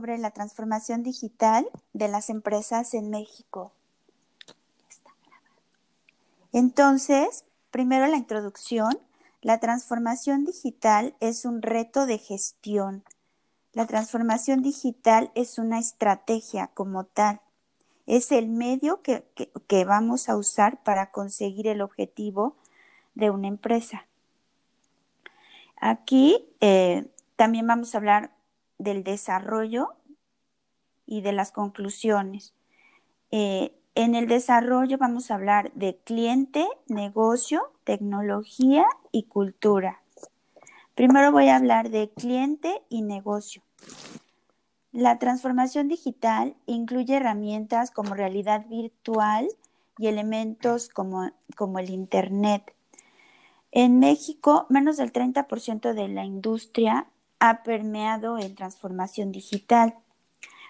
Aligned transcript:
sobre 0.00 0.16
la 0.16 0.30
transformación 0.30 1.02
digital 1.02 1.68
de 1.92 2.08
las 2.08 2.30
empresas 2.30 2.94
en 2.94 3.10
México. 3.10 3.70
Entonces, 6.54 7.44
primero 7.70 8.06
la 8.06 8.16
introducción. 8.16 8.98
La 9.42 9.60
transformación 9.60 10.46
digital 10.46 11.14
es 11.20 11.44
un 11.44 11.60
reto 11.60 12.06
de 12.06 12.16
gestión. 12.16 13.04
La 13.74 13.86
transformación 13.86 14.62
digital 14.62 15.32
es 15.34 15.58
una 15.58 15.78
estrategia 15.78 16.68
como 16.68 17.04
tal. 17.04 17.42
Es 18.06 18.32
el 18.32 18.48
medio 18.48 19.02
que, 19.02 19.26
vamos 19.84 20.30
a 20.30 20.36
usar 20.38 20.82
para 20.82 21.10
conseguir 21.10 21.68
el 21.68 21.82
objetivo 21.82 22.56
de 23.14 23.28
una 23.28 23.48
empresa. 23.48 24.06
Aquí 25.76 26.48
eh, 26.62 27.06
también 27.36 27.66
vamos 27.66 27.94
a 27.94 27.98
hablar 27.98 28.39
del 28.80 29.04
desarrollo 29.04 29.90
y 31.06 31.20
de 31.20 31.32
las 31.32 31.52
conclusiones. 31.52 32.54
Eh, 33.30 33.74
en 33.94 34.14
el 34.14 34.26
desarrollo 34.26 34.98
vamos 34.98 35.30
a 35.30 35.34
hablar 35.34 35.72
de 35.74 35.98
cliente, 36.04 36.66
negocio, 36.88 37.72
tecnología 37.84 38.86
y 39.12 39.24
cultura. 39.24 40.00
Primero 40.94 41.32
voy 41.32 41.48
a 41.48 41.56
hablar 41.56 41.90
de 41.90 42.10
cliente 42.10 42.82
y 42.88 43.02
negocio. 43.02 43.62
La 44.92 45.18
transformación 45.18 45.88
digital 45.88 46.56
incluye 46.66 47.16
herramientas 47.16 47.90
como 47.90 48.14
realidad 48.14 48.66
virtual 48.68 49.48
y 49.98 50.06
elementos 50.06 50.88
como, 50.88 51.30
como 51.56 51.78
el 51.78 51.90
Internet. 51.90 52.74
En 53.72 53.98
México, 54.00 54.66
menos 54.68 54.96
del 54.96 55.12
30% 55.12 55.94
de 55.94 56.08
la 56.08 56.24
industria 56.24 57.06
ha 57.40 57.62
permeado 57.62 58.38
en 58.38 58.54
transformación 58.54 59.32
digital, 59.32 59.94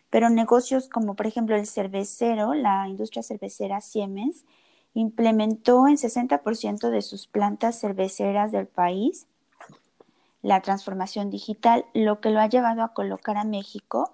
pero 0.09 0.30
negocios 0.30 0.88
como 0.88 1.15
por 1.15 1.27
ejemplo 1.27 1.56
el 1.56 1.66
cervecero, 1.66 2.55
la 2.55 2.88
industria 2.88 3.23
cervecera 3.23 3.81
Siemens, 3.81 4.45
implementó 4.95 5.86
en 5.86 5.97
60% 5.97 6.91
de 6.91 7.03
sus 7.03 7.27
plantas 7.27 7.78
cerveceras 7.78 8.50
del 8.50 8.67
país 8.67 9.27
la 10.42 10.62
transformación 10.62 11.30
digital, 11.30 11.84
lo 11.92 12.20
que 12.20 12.30
lo 12.30 12.41
ha 12.41 12.48
llevado 12.48 12.83
a 12.83 12.95
colocar 12.95 13.36
a 13.36 13.45
México 13.45 14.11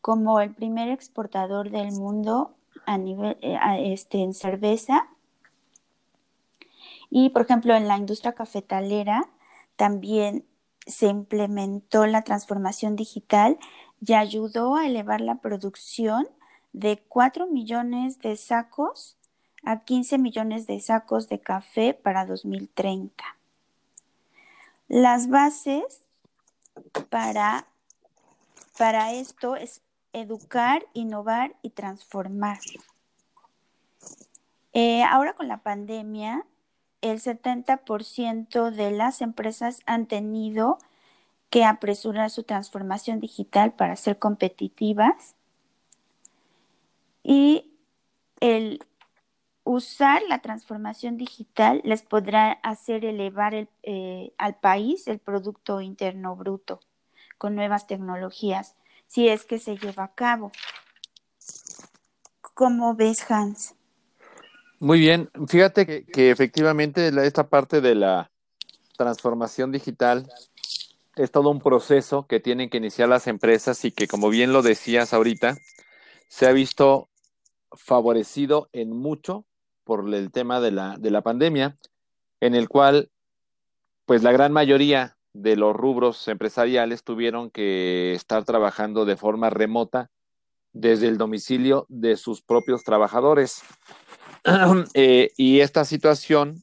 como 0.00 0.40
el 0.40 0.54
primer 0.54 0.90
exportador 0.90 1.70
del 1.70 1.92
mundo 1.92 2.54
a 2.86 2.98
nivel, 2.98 3.38
eh, 3.40 3.58
este, 3.92 4.22
en 4.22 4.34
cerveza. 4.34 5.08
Y, 7.10 7.30
por 7.30 7.42
ejemplo, 7.42 7.74
en 7.74 7.88
la 7.88 7.96
industria 7.96 8.32
cafetalera 8.32 9.28
también 9.76 10.44
se 10.86 11.06
implementó 11.06 12.06
la 12.06 12.22
transformación 12.22 12.96
digital 12.96 13.58
y 14.04 14.14
ayudó 14.14 14.76
a 14.76 14.86
elevar 14.86 15.20
la 15.20 15.36
producción 15.36 16.26
de 16.72 17.02
4 17.08 17.46
millones 17.46 18.18
de 18.20 18.36
sacos 18.36 19.16
a 19.64 19.80
15 19.80 20.18
millones 20.18 20.66
de 20.66 20.80
sacos 20.80 21.28
de 21.28 21.40
café 21.40 21.94
para 21.94 22.24
2030. 22.24 23.24
Las 24.88 25.28
bases 25.28 26.02
para, 27.10 27.66
para 28.78 29.12
esto 29.12 29.56
es 29.56 29.82
educar, 30.12 30.84
innovar 30.94 31.54
y 31.62 31.70
transformar. 31.70 32.58
Eh, 34.72 35.02
ahora 35.02 35.34
con 35.34 35.48
la 35.48 35.58
pandemia, 35.58 36.46
el 37.00 37.20
70% 37.20 38.70
de 38.70 38.90
las 38.90 39.20
empresas 39.22 39.80
han 39.86 40.06
tenido 40.06 40.78
que 41.50 41.64
apresurar 41.64 42.30
su 42.30 42.44
transformación 42.44 43.20
digital 43.20 43.72
para 43.72 43.96
ser 43.96 44.18
competitivas 44.18 45.34
y 47.22 47.72
el 48.40 48.84
usar 49.64 50.22
la 50.28 50.40
transformación 50.40 51.16
digital 51.16 51.80
les 51.84 52.02
podrá 52.02 52.52
hacer 52.52 53.04
elevar 53.04 53.68
eh, 53.82 54.32
al 54.38 54.56
país 54.56 55.06
el 55.06 55.18
Producto 55.18 55.80
Interno 55.80 56.34
Bruto 56.36 56.80
con 57.38 57.54
nuevas 57.54 57.86
tecnologías, 57.86 58.76
si 59.06 59.28
es 59.28 59.44
que 59.44 59.58
se 59.58 59.76
lleva 59.76 60.04
a 60.04 60.14
cabo. 60.14 60.52
¿Cómo 62.54 62.94
ves, 62.94 63.30
Hans? 63.30 63.74
Muy 64.82 64.98
bien, 64.98 65.28
fíjate 65.46 66.06
que, 66.06 66.30
efectivamente 66.30 67.12
esta 67.26 67.50
parte 67.50 67.82
de 67.82 67.94
la 67.94 68.30
transformación 68.96 69.72
digital 69.72 70.26
es 71.16 71.30
todo 71.30 71.50
un 71.50 71.60
proceso 71.60 72.26
que 72.26 72.40
tienen 72.40 72.70
que 72.70 72.78
iniciar 72.78 73.10
las 73.10 73.26
empresas 73.26 73.84
y 73.84 73.92
que, 73.92 74.08
como 74.08 74.30
bien 74.30 74.54
lo 74.54 74.62
decías 74.62 75.12
ahorita, 75.12 75.58
se 76.28 76.46
ha 76.46 76.52
visto 76.52 77.10
favorecido 77.72 78.70
en 78.72 78.96
mucho 78.96 79.44
por 79.84 80.14
el 80.14 80.32
tema 80.32 80.62
de 80.62 80.70
la, 80.70 80.96
de 80.96 81.10
la 81.10 81.20
pandemia, 81.20 81.76
en 82.40 82.54
el 82.54 82.70
cual, 82.70 83.10
pues 84.06 84.22
la 84.22 84.32
gran 84.32 84.50
mayoría 84.50 85.18
de 85.34 85.56
los 85.56 85.76
rubros 85.76 86.26
empresariales 86.26 87.04
tuvieron 87.04 87.50
que 87.50 88.14
estar 88.14 88.44
trabajando 88.44 89.04
de 89.04 89.18
forma 89.18 89.50
remota 89.50 90.10
desde 90.72 91.08
el 91.08 91.18
domicilio 91.18 91.84
de 91.90 92.16
sus 92.16 92.40
propios 92.40 92.82
trabajadores. 92.82 93.62
Eh, 94.94 95.32
y 95.36 95.60
esta 95.60 95.84
situación 95.84 96.62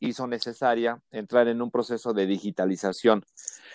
hizo 0.00 0.26
necesaria 0.26 1.02
entrar 1.10 1.48
en 1.48 1.60
un 1.60 1.70
proceso 1.70 2.12
de 2.12 2.26
digitalización. 2.26 3.24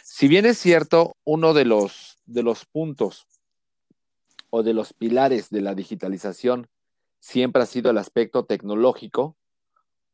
Si 0.04 0.28
bien 0.28 0.46
es 0.46 0.58
cierto, 0.58 1.16
uno 1.26 1.54
de 1.54 1.66
los, 1.66 2.18
de 2.26 2.44
los 2.44 2.66
puntos 2.66 3.28
o 4.50 4.64
de 4.64 4.74
los 4.74 4.94
pilares 4.94 5.50
de 5.50 5.62
la 5.62 5.76
digitalización 5.76 6.68
siempre 7.20 7.64
ha 7.64 7.66
sido 7.66 7.92
el 7.92 7.98
aspecto 7.98 8.46
tecnológico, 8.46 9.36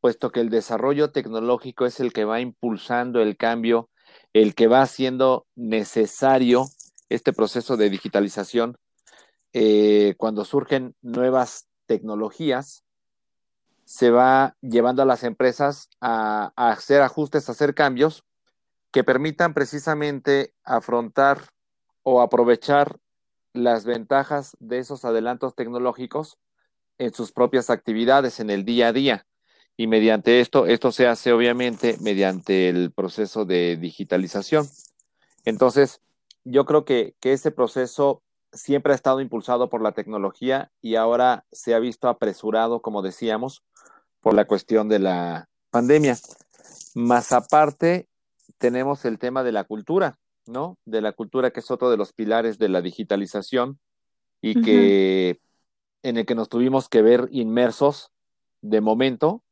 puesto 0.00 0.30
que 0.30 0.40
el 0.40 0.48
desarrollo 0.48 1.10
tecnológico 1.10 1.86
es 1.86 2.00
el 2.00 2.12
que 2.12 2.24
va 2.24 2.40
impulsando 2.40 3.20
el 3.20 3.36
cambio, 3.36 3.90
el 4.32 4.54
que 4.54 4.66
va 4.66 4.82
haciendo 4.82 5.46
necesario 5.54 6.66
este 7.08 7.32
proceso 7.32 7.76
de 7.76 7.90
digitalización. 7.90 8.78
Eh, 9.52 10.14
cuando 10.16 10.44
surgen 10.44 10.94
nuevas 11.02 11.68
tecnologías, 11.86 12.84
se 13.90 14.12
va 14.12 14.56
llevando 14.60 15.02
a 15.02 15.04
las 15.04 15.24
empresas 15.24 15.90
a, 16.00 16.52
hacer 16.54 17.02
ajustes, 17.02 17.48
a 17.48 17.52
hacer 17.52 17.74
cambios 17.74 18.22
que 18.92 19.02
permitan 19.02 19.52
precisamente 19.52 20.54
afrontar 20.62 21.48
o 22.04 22.20
aprovechar 22.20 23.00
las 23.52 23.84
ventajas 23.84 24.56
de 24.60 24.78
esos 24.78 25.04
adelantos 25.04 25.56
tecnológicos 25.56 26.38
en 26.98 27.12
sus 27.12 27.32
propias 27.32 27.68
actividades, 27.68 28.38
en 28.38 28.50
el 28.50 28.64
día 28.64 28.86
a 28.86 28.92
día. 28.92 29.26
Y 29.76 29.88
mediante 29.88 30.38
esto, 30.38 30.66
esto 30.66 30.92
se 30.92 31.08
hace 31.08 31.32
obviamente 31.32 31.96
mediante 32.00 32.68
el 32.68 32.92
proceso 32.92 33.44
de 33.44 33.76
digitalización. 33.76 34.68
Entonces, 35.44 36.00
yo 36.44 36.64
creo 36.64 36.84
que, 36.84 37.16
que 37.18 37.32
ese 37.32 37.50
proceso 37.50 38.22
siempre 38.52 38.92
ha 38.92 38.96
estado 38.96 39.20
impulsado 39.20 39.68
por 39.68 39.82
la 39.82 39.92
tecnología 39.92 40.70
y 40.80 40.96
ahora 40.96 41.44
se 41.52 41.74
ha 41.74 41.78
visto 41.78 42.08
apresurado, 42.08 42.82
como 42.82 43.02
decíamos, 43.02 43.62
por 44.20 44.34
la 44.34 44.46
cuestión 44.46 44.88
de 44.88 44.98
la 44.98 45.48
pandemia. 45.70 46.16
Más 46.94 47.32
aparte, 47.32 48.08
tenemos 48.58 49.04
el 49.04 49.18
tema 49.18 49.42
de 49.42 49.52
la 49.52 49.64
cultura, 49.64 50.18
¿no? 50.46 50.78
De 50.84 51.00
la 51.00 51.12
cultura 51.12 51.50
que 51.50 51.60
es 51.60 51.70
otro 51.70 51.90
de 51.90 51.96
los 51.96 52.12
pilares 52.12 52.58
de 52.58 52.68
la 52.68 52.82
digitalización 52.82 53.78
y 54.42 54.60
que 54.62 55.40
en 56.02 56.16
el 56.16 56.26
que 56.26 56.34
nos 56.34 56.48
tuvimos 56.48 56.88
que 56.88 57.02
ver 57.02 57.28
inmersos 57.30 58.10
de 58.62 58.80
momento 58.80 59.42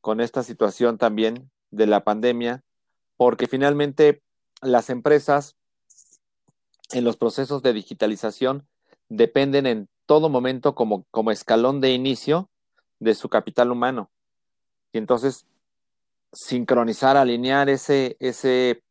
con 0.00 0.20
esta 0.20 0.42
situación 0.42 0.98
también 0.98 1.50
de 1.70 1.86
la 1.86 2.04
pandemia, 2.04 2.62
porque 3.16 3.46
finalmente 3.46 4.22
las 4.62 4.90
empresas 4.90 5.56
en 6.92 7.04
los 7.04 7.16
procesos 7.16 7.62
de 7.62 7.72
digitalización 7.72 8.66
dependen 9.08 9.66
en 9.66 9.88
todo 10.06 10.28
momento 10.28 10.74
como, 10.74 11.04
como 11.10 11.30
escalón 11.30 11.80
de 11.80 11.92
inicio 11.92 12.48
de 12.98 13.14
su 13.14 13.28
capital 13.28 13.70
humano. 13.70 14.10
Y 14.92 14.98
entonces, 14.98 15.46
sincronizar, 16.32 17.16
alinear 17.16 17.68
ese, 17.68 18.16
ese 18.20 18.82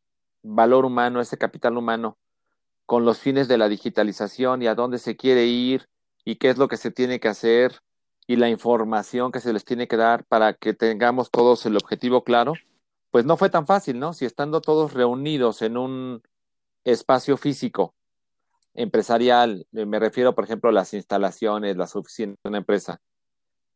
valor 0.42 0.84
humano, 0.84 1.20
ese 1.20 1.38
capital 1.38 1.76
humano, 1.76 2.18
con 2.86 3.04
los 3.04 3.18
fines 3.18 3.48
de 3.48 3.58
la 3.58 3.68
digitalización 3.68 4.62
y 4.62 4.66
a 4.66 4.74
dónde 4.74 4.98
se 4.98 5.16
quiere 5.16 5.46
ir 5.46 5.86
y 6.24 6.36
qué 6.36 6.50
es 6.50 6.58
lo 6.58 6.68
que 6.68 6.76
se 6.76 6.90
tiene 6.90 7.20
que 7.20 7.28
hacer 7.28 7.80
y 8.26 8.36
la 8.36 8.48
información 8.48 9.32
que 9.32 9.40
se 9.40 9.52
les 9.52 9.64
tiene 9.64 9.88
que 9.88 9.96
dar 9.96 10.24
para 10.24 10.54
que 10.54 10.74
tengamos 10.74 11.30
todos 11.30 11.66
el 11.66 11.76
objetivo 11.76 12.24
claro, 12.24 12.54
pues 13.10 13.24
no 13.24 13.36
fue 13.36 13.50
tan 13.50 13.66
fácil, 13.66 13.98
¿no? 13.98 14.12
Si 14.12 14.24
estando 14.24 14.60
todos 14.60 14.92
reunidos 14.92 15.62
en 15.62 15.76
un 15.76 16.22
espacio 16.84 17.36
físico 17.36 17.94
empresarial, 18.74 19.66
me 19.72 19.98
refiero, 19.98 20.34
por 20.34 20.44
ejemplo, 20.44 20.70
a 20.70 20.72
las 20.72 20.94
instalaciones, 20.94 21.76
las 21.76 21.96
oficinas 21.96 22.36
de 22.42 22.48
una 22.48 22.58
empresa, 22.58 23.00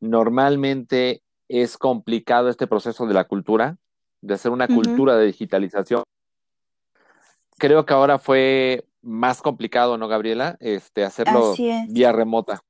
normalmente 0.00 1.22
es 1.48 1.76
complicado 1.76 2.48
este 2.48 2.66
proceso 2.66 3.06
de 3.06 3.14
la 3.14 3.24
cultura, 3.24 3.76
de 4.20 4.34
hacer 4.34 4.50
una 4.50 4.68
cultura 4.68 5.16
de 5.16 5.26
digitalización. 5.26 6.02
Creo 7.58 7.84
que 7.84 7.92
ahora 7.92 8.18
fue 8.18 8.86
más 9.02 9.42
complicado, 9.42 9.98
¿no, 9.98 10.08
Gabriela? 10.08 10.56
Este, 10.60 11.04
hacerlo 11.04 11.54
vía 11.88 12.12
remota. 12.12 12.62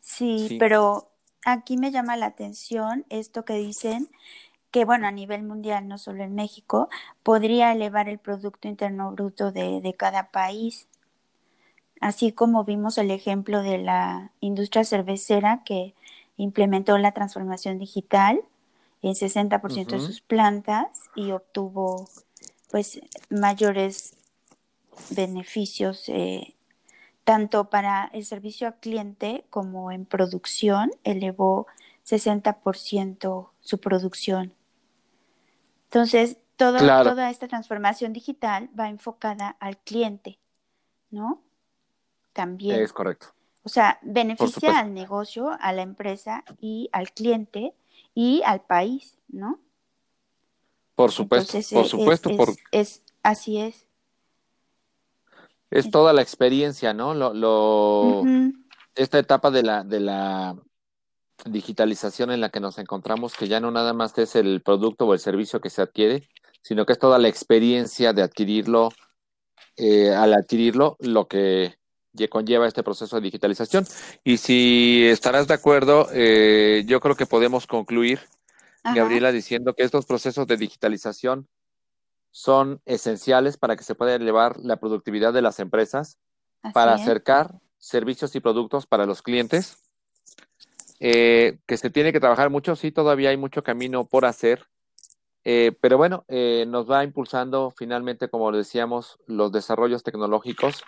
Sí, 0.00 0.56
pero 0.58 1.12
aquí 1.44 1.76
me 1.76 1.90
llama 1.90 2.16
la 2.16 2.26
atención 2.26 3.06
esto 3.08 3.44
que 3.44 3.54
dicen 3.54 4.08
que, 4.74 4.84
bueno, 4.84 5.06
a 5.06 5.12
nivel 5.12 5.44
mundial, 5.44 5.86
no 5.86 5.98
solo 5.98 6.24
en 6.24 6.34
México, 6.34 6.88
podría 7.22 7.70
elevar 7.70 8.08
el 8.08 8.18
Producto 8.18 8.66
Interno 8.66 9.12
Bruto 9.12 9.52
de, 9.52 9.80
de 9.80 9.94
cada 9.94 10.32
país. 10.32 10.88
Así 12.00 12.32
como 12.32 12.64
vimos 12.64 12.98
el 12.98 13.12
ejemplo 13.12 13.62
de 13.62 13.78
la 13.78 14.32
industria 14.40 14.82
cervecera 14.82 15.62
que 15.64 15.94
implementó 16.36 16.98
la 16.98 17.12
transformación 17.12 17.78
digital 17.78 18.40
en 19.00 19.14
60% 19.14 19.90
de 19.90 20.00
sus 20.00 20.20
plantas 20.20 20.88
y 21.14 21.30
obtuvo 21.30 22.08
pues 22.72 23.00
mayores 23.30 24.16
beneficios 25.10 26.08
eh, 26.08 26.56
tanto 27.22 27.70
para 27.70 28.10
el 28.12 28.24
servicio 28.24 28.66
al 28.66 28.80
cliente 28.80 29.44
como 29.50 29.92
en 29.92 30.04
producción, 30.04 30.90
elevó 31.04 31.68
60% 32.04 33.50
su 33.60 33.78
producción. 33.78 34.52
Entonces, 35.94 36.38
toda 36.56 37.30
esta 37.30 37.46
transformación 37.46 38.12
digital 38.12 38.68
va 38.78 38.88
enfocada 38.88 39.56
al 39.60 39.78
cliente, 39.78 40.40
¿no? 41.10 41.40
También. 42.32 42.82
Es 42.82 42.92
correcto. 42.92 43.28
O 43.62 43.68
sea, 43.68 44.00
beneficia 44.02 44.80
al 44.80 44.92
negocio, 44.92 45.56
a 45.60 45.72
la 45.72 45.82
empresa 45.82 46.42
y 46.60 46.90
al 46.90 47.12
cliente 47.12 47.74
y 48.12 48.42
al 48.44 48.60
país, 48.60 49.16
¿no? 49.28 49.60
Por 50.96 51.12
supuesto, 51.12 51.58
por 51.72 51.86
supuesto. 51.86 52.30
Es, 52.72 53.04
así 53.22 53.60
es. 53.60 53.86
Es 55.70 55.92
toda 55.92 56.12
la 56.12 56.22
experiencia, 56.22 56.92
¿no? 56.92 57.14
Lo, 57.14 58.24
Esta 58.96 59.20
etapa 59.20 59.52
de 59.52 59.62
la, 59.62 59.84
de 59.84 60.00
la 60.00 60.56
digitalización 61.46 62.30
en 62.30 62.40
la 62.40 62.50
que 62.50 62.60
nos 62.60 62.78
encontramos, 62.78 63.34
que 63.34 63.48
ya 63.48 63.60
no 63.60 63.70
nada 63.70 63.92
más 63.92 64.16
es 64.18 64.36
el 64.36 64.62
producto 64.62 65.06
o 65.06 65.14
el 65.14 65.20
servicio 65.20 65.60
que 65.60 65.70
se 65.70 65.82
adquiere, 65.82 66.28
sino 66.62 66.86
que 66.86 66.94
es 66.94 66.98
toda 66.98 67.18
la 67.18 67.28
experiencia 67.28 68.12
de 68.12 68.22
adquirirlo, 68.22 68.90
eh, 69.76 70.14
al 70.14 70.32
adquirirlo, 70.32 70.96
lo 71.00 71.28
que 71.28 71.76
conlleva 72.30 72.66
este 72.66 72.82
proceso 72.82 73.16
de 73.16 73.22
digitalización. 73.22 73.86
Y 74.22 74.38
si 74.38 75.04
estarás 75.06 75.48
de 75.48 75.54
acuerdo, 75.54 76.08
eh, 76.12 76.84
yo 76.86 77.00
creo 77.00 77.16
que 77.16 77.26
podemos 77.26 77.66
concluir, 77.66 78.20
Gabriela, 78.84 79.32
diciendo 79.32 79.74
que 79.74 79.82
estos 79.82 80.06
procesos 80.06 80.46
de 80.46 80.56
digitalización 80.56 81.48
son 82.30 82.80
esenciales 82.84 83.56
para 83.56 83.76
que 83.76 83.84
se 83.84 83.94
pueda 83.94 84.14
elevar 84.14 84.58
la 84.58 84.76
productividad 84.76 85.32
de 85.32 85.42
las 85.42 85.60
empresas, 85.60 86.18
para 86.72 86.94
acercar 86.94 87.60
servicios 87.78 88.34
y 88.34 88.40
productos 88.40 88.86
para 88.86 89.06
los 89.06 89.20
clientes, 89.20 89.83
eh, 91.00 91.58
que 91.66 91.76
se 91.76 91.90
tiene 91.90 92.12
que 92.12 92.20
trabajar 92.20 92.50
mucho, 92.50 92.76
sí, 92.76 92.92
todavía 92.92 93.30
hay 93.30 93.36
mucho 93.36 93.62
camino 93.62 94.04
por 94.04 94.24
hacer, 94.24 94.66
eh, 95.44 95.72
pero 95.80 95.98
bueno, 95.98 96.24
nos 96.28 96.90
va 96.90 97.04
impulsando 97.04 97.72
finalmente, 97.76 98.28
como 98.28 98.50
decíamos, 98.50 99.18
los 99.26 99.52
desarrollos 99.52 100.02
tecnológicos 100.02 100.84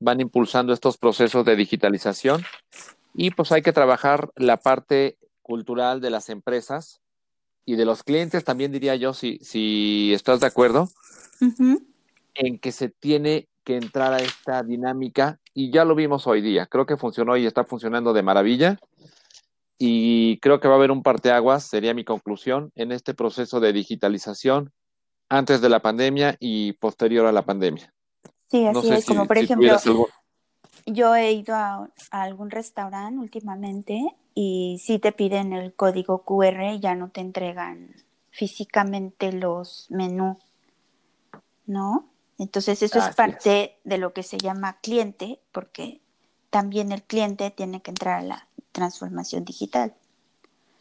van 0.00 0.20
impulsando 0.20 0.72
estos 0.72 0.96
procesos 0.96 1.44
de 1.44 1.56
digitalización 1.56 2.42
y 3.14 3.30
pues 3.30 3.52
hay 3.52 3.62
que 3.62 3.72
trabajar 3.72 4.30
la 4.34 4.56
parte 4.56 5.18
cultural 5.42 6.00
de 6.00 6.10
las 6.10 6.30
empresas 6.30 7.00
y 7.64 7.76
de 7.76 7.84
los 7.84 8.02
clientes 8.02 8.44
también 8.44 8.72
diría 8.72 8.96
yo, 8.96 9.12
si, 9.12 9.38
si 9.42 10.12
estás 10.12 10.40
de 10.40 10.46
acuerdo, 10.46 10.88
en 12.34 12.58
que 12.58 12.72
se 12.72 12.88
tiene 12.88 13.48
que 13.64 13.76
entrar 13.76 14.12
a 14.12 14.18
esta 14.18 14.62
dinámica 14.62 15.38
y 15.54 15.70
ya 15.70 15.84
lo 15.84 15.94
vimos 15.94 16.26
hoy 16.26 16.40
día, 16.40 16.66
creo 16.66 16.86
que 16.86 16.96
funcionó 16.96 17.36
y 17.36 17.46
está 17.46 17.64
funcionando 17.64 18.12
de 18.12 18.22
maravilla 18.22 18.78
y 19.82 20.38
creo 20.40 20.60
que 20.60 20.68
va 20.68 20.74
a 20.74 20.76
haber 20.76 20.90
un 20.90 21.02
parteaguas, 21.02 21.64
sería 21.64 21.94
mi 21.94 22.04
conclusión, 22.04 22.70
en 22.74 22.92
este 22.92 23.14
proceso 23.14 23.60
de 23.60 23.72
digitalización 23.72 24.74
antes 25.30 25.62
de 25.62 25.70
la 25.70 25.80
pandemia 25.80 26.36
y 26.38 26.74
posterior 26.74 27.24
a 27.24 27.32
la 27.32 27.46
pandemia. 27.46 27.90
Sí, 28.50 28.66
así 28.66 28.92
es. 28.92 29.06
como 29.06 29.26
por 29.26 29.38
ejemplo, 29.38 29.74
yo 30.84 31.16
he 31.16 31.32
ido 31.32 31.54
a, 31.54 31.88
algún 32.10 32.50
restaurante 32.50 33.18
últimamente 33.18 34.02
y 34.34 34.78
si 34.84 34.98
te 34.98 35.12
piden 35.12 35.54
el 35.54 35.72
código 35.72 36.24
QR 36.24 36.78
ya 36.78 36.94
no 36.94 37.08
te 37.08 37.22
entregan 37.22 37.94
físicamente 38.28 39.32
los 39.32 39.86
menús, 39.88 40.36
¿no? 41.64 42.06
Entonces 42.36 42.82
eso 42.82 42.98
es 42.98 43.14
parte 43.14 43.78
de 43.84 43.96
lo 43.96 44.12
que 44.12 44.24
se 44.24 44.36
llama 44.36 44.78
cliente, 44.82 45.40
porque 45.52 46.02
también 46.50 46.92
el 46.92 47.02
cliente 47.02 47.50
tiene 47.50 47.80
que 47.80 47.92
entrar 47.92 48.18
a 48.18 48.22
la 48.22 48.48
transformación 48.72 49.44
digital. 49.44 49.94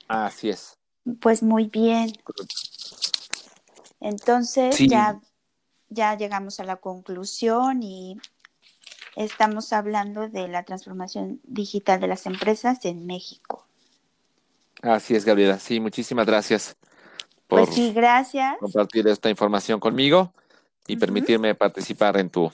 Así 0.08 0.50
es. 0.50 0.78
Pues 1.22 1.44
muy 1.44 1.66
bien. 1.66 2.14
Entonces 4.00 4.78
ya 4.80 5.20
ya 5.90 6.16
llegamos 6.16 6.60
a 6.60 6.64
la 6.64 6.78
conclusión 6.78 7.84
y 7.84 8.18
estamos 9.16 9.74
hablando 9.74 10.30
de 10.30 10.48
la 10.48 10.64
transformación 10.64 11.42
digital 11.44 12.00
de 12.00 12.08
las 12.08 12.26
empresas 12.26 12.86
en 12.86 13.06
México. 13.06 13.66
Así 14.82 15.16
es, 15.16 15.26
Gabriela. 15.26 15.60
Sí, 15.60 15.80
muchísimas 15.80 16.26
gracias 16.26 16.78
por 17.48 17.66
pues 17.66 17.76
sí, 17.76 17.92
gracias. 17.92 18.58
compartir 18.60 19.08
esta 19.08 19.30
información 19.30 19.80
conmigo 19.80 20.32
y 20.88 20.96
permitirme 20.96 21.56
participar 21.56 22.18
en 22.18 22.30
tu, 22.30 22.52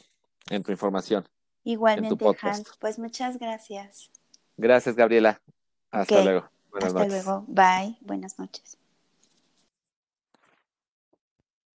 en 0.49 0.63
tu 0.63 0.71
información. 0.71 1.27
Igualmente, 1.63 2.25
Hans. 2.41 2.71
Pues 2.79 2.97
muchas 2.97 3.37
gracias. 3.37 4.09
Gracias, 4.57 4.95
Gabriela. 4.95 5.41
Hasta 5.91 6.23
luego. 6.23 6.49
Buenas 6.71 6.93
Hasta 6.93 7.07
luego. 7.07 7.45
Bye. 7.47 7.97
Buenas 8.01 8.37
noches. 8.39 8.77